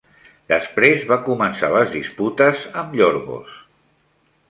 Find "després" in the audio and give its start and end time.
0.51-1.03